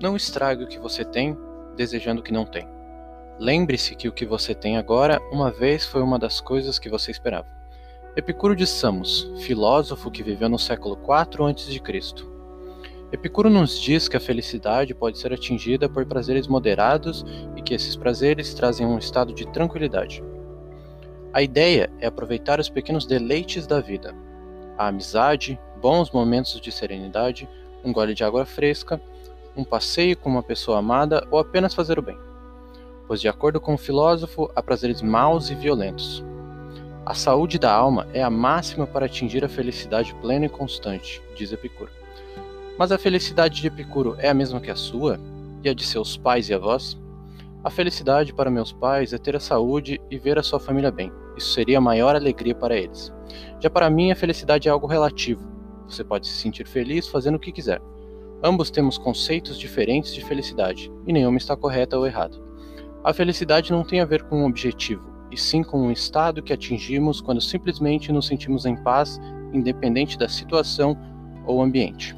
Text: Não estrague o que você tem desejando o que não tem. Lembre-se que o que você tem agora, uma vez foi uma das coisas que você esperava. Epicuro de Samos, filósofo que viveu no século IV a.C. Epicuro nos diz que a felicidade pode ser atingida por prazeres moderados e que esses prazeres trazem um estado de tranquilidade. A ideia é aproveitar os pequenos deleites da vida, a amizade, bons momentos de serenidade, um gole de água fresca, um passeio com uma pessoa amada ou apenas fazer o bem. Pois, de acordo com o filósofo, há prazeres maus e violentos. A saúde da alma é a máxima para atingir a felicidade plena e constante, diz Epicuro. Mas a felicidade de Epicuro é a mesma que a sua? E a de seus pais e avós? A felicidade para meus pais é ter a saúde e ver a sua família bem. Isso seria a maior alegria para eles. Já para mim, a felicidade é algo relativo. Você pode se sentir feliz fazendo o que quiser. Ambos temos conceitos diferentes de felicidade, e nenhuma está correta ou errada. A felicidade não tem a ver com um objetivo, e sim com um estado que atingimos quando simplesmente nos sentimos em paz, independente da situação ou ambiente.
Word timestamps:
Não 0.00 0.14
estrague 0.14 0.62
o 0.62 0.68
que 0.68 0.78
você 0.78 1.04
tem 1.04 1.36
desejando 1.76 2.20
o 2.20 2.24
que 2.24 2.32
não 2.32 2.46
tem. 2.46 2.68
Lembre-se 3.36 3.96
que 3.96 4.06
o 4.06 4.12
que 4.12 4.24
você 4.24 4.54
tem 4.54 4.76
agora, 4.76 5.20
uma 5.32 5.50
vez 5.50 5.84
foi 5.84 6.00
uma 6.02 6.20
das 6.20 6.40
coisas 6.40 6.78
que 6.78 6.88
você 6.88 7.10
esperava. 7.10 7.48
Epicuro 8.16 8.54
de 8.54 8.64
Samos, 8.64 9.28
filósofo 9.40 10.10
que 10.10 10.22
viveu 10.22 10.48
no 10.48 10.58
século 10.58 10.96
IV 10.96 11.50
a.C. 11.50 12.24
Epicuro 13.10 13.50
nos 13.50 13.80
diz 13.80 14.08
que 14.08 14.16
a 14.16 14.20
felicidade 14.20 14.94
pode 14.94 15.18
ser 15.18 15.32
atingida 15.32 15.88
por 15.88 16.06
prazeres 16.06 16.46
moderados 16.46 17.24
e 17.56 17.62
que 17.62 17.74
esses 17.74 17.96
prazeres 17.96 18.54
trazem 18.54 18.86
um 18.86 18.98
estado 18.98 19.32
de 19.32 19.46
tranquilidade. 19.48 20.22
A 21.32 21.42
ideia 21.42 21.90
é 21.98 22.06
aproveitar 22.06 22.60
os 22.60 22.68
pequenos 22.68 23.04
deleites 23.04 23.66
da 23.66 23.80
vida, 23.80 24.14
a 24.76 24.88
amizade, 24.88 25.58
bons 25.80 26.10
momentos 26.12 26.60
de 26.60 26.70
serenidade, 26.70 27.48
um 27.84 27.92
gole 27.92 28.14
de 28.14 28.22
água 28.22 28.44
fresca, 28.44 29.00
um 29.58 29.64
passeio 29.64 30.16
com 30.16 30.30
uma 30.30 30.42
pessoa 30.42 30.78
amada 30.78 31.26
ou 31.30 31.38
apenas 31.38 31.74
fazer 31.74 31.98
o 31.98 32.02
bem. 32.02 32.16
Pois, 33.08 33.20
de 33.20 33.28
acordo 33.28 33.60
com 33.60 33.74
o 33.74 33.78
filósofo, 33.78 34.50
há 34.54 34.62
prazeres 34.62 35.02
maus 35.02 35.50
e 35.50 35.54
violentos. 35.54 36.24
A 37.04 37.14
saúde 37.14 37.58
da 37.58 37.72
alma 37.72 38.06
é 38.12 38.22
a 38.22 38.30
máxima 38.30 38.86
para 38.86 39.06
atingir 39.06 39.44
a 39.44 39.48
felicidade 39.48 40.14
plena 40.16 40.46
e 40.46 40.48
constante, 40.48 41.20
diz 41.34 41.52
Epicuro. 41.52 41.90
Mas 42.78 42.92
a 42.92 42.98
felicidade 42.98 43.60
de 43.60 43.66
Epicuro 43.66 44.14
é 44.18 44.28
a 44.28 44.34
mesma 44.34 44.60
que 44.60 44.70
a 44.70 44.76
sua? 44.76 45.18
E 45.64 45.68
a 45.68 45.74
de 45.74 45.84
seus 45.84 46.16
pais 46.16 46.48
e 46.48 46.54
avós? 46.54 46.96
A 47.64 47.70
felicidade 47.70 48.32
para 48.32 48.50
meus 48.50 48.72
pais 48.72 49.12
é 49.12 49.18
ter 49.18 49.34
a 49.34 49.40
saúde 49.40 50.00
e 50.08 50.16
ver 50.16 50.38
a 50.38 50.42
sua 50.42 50.60
família 50.60 50.92
bem. 50.92 51.10
Isso 51.36 51.52
seria 51.52 51.78
a 51.78 51.80
maior 51.80 52.14
alegria 52.14 52.54
para 52.54 52.76
eles. 52.76 53.12
Já 53.58 53.68
para 53.68 53.90
mim, 53.90 54.12
a 54.12 54.16
felicidade 54.16 54.68
é 54.68 54.70
algo 54.70 54.86
relativo. 54.86 55.42
Você 55.88 56.04
pode 56.04 56.28
se 56.28 56.34
sentir 56.34 56.68
feliz 56.68 57.08
fazendo 57.08 57.34
o 57.34 57.40
que 57.40 57.50
quiser. 57.50 57.80
Ambos 58.42 58.70
temos 58.70 58.98
conceitos 58.98 59.58
diferentes 59.58 60.14
de 60.14 60.24
felicidade, 60.24 60.90
e 61.06 61.12
nenhuma 61.12 61.38
está 61.38 61.56
correta 61.56 61.98
ou 61.98 62.06
errada. 62.06 62.36
A 63.04 63.12
felicidade 63.12 63.72
não 63.72 63.84
tem 63.84 64.00
a 64.00 64.04
ver 64.04 64.22
com 64.24 64.42
um 64.42 64.46
objetivo, 64.46 65.08
e 65.30 65.36
sim 65.36 65.62
com 65.62 65.78
um 65.78 65.92
estado 65.92 66.42
que 66.42 66.52
atingimos 66.52 67.20
quando 67.20 67.40
simplesmente 67.40 68.12
nos 68.12 68.26
sentimos 68.26 68.64
em 68.64 68.76
paz, 68.76 69.20
independente 69.52 70.18
da 70.18 70.28
situação 70.28 70.96
ou 71.46 71.62
ambiente. 71.62 72.17